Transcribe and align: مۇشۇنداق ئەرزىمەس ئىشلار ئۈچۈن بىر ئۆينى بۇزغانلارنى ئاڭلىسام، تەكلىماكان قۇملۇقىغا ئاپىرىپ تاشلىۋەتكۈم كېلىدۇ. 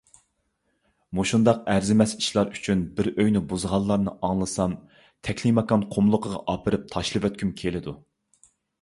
مۇشۇنداق 1.19 1.59
ئەرزىمەس 1.73 2.15
ئىشلار 2.21 2.49
ئۈچۈن 2.57 2.81
بىر 3.01 3.11
ئۆينى 3.13 3.43
بۇزغانلارنى 3.53 4.17
ئاڭلىسام، 4.31 4.77
تەكلىماكان 5.31 5.89
قۇملۇقىغا 5.95 6.45
ئاپىرىپ 6.51 6.93
تاشلىۋەتكۈم 6.99 7.57
كېلىدۇ. 7.65 7.99